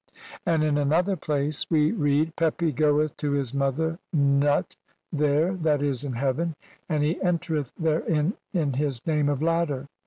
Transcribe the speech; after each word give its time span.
And 0.47 0.63
in 0.63 0.79
another 0.79 1.15
place 1.15 1.63
(1. 1.69 1.77
182) 1.77 1.77
we 1.77 2.01
read, 2.21 2.35
"Pepi 2.35 2.71
goeth 2.71 3.15
to 3.17 3.33
his 3.33 3.53
"mother 3.53 3.99
Nut 4.11 4.75
there 5.13 5.55
(I. 5.63 5.91
c, 5.91 6.07
in 6.07 6.13
heaven), 6.13 6.55
and 6.89 7.03
he 7.03 7.21
entereth 7.21 7.71
"therein 7.77 8.33
in 8.51 8.73
his 8.73 9.05
name 9.05 9.29
of 9.29 9.43
'Ladder'." 9.43 9.87